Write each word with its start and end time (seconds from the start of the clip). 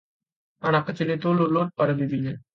anak 0.67 0.83
kecil 0.89 1.07
itu 1.17 1.29
lulut 1.37 1.67
pada 1.79 1.93
bibinya 1.99 2.33